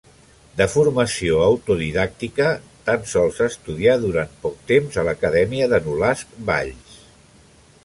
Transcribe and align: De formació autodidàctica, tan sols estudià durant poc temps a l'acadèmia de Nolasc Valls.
De 0.59 0.65
formació 0.75 1.35
autodidàctica, 1.47 2.47
tan 2.87 3.05
sols 3.13 3.43
estudià 3.49 3.95
durant 4.07 4.33
poc 4.47 4.57
temps 4.73 4.99
a 5.03 5.07
l'acadèmia 5.11 5.71
de 5.75 5.83
Nolasc 5.91 6.35
Valls. 6.51 6.99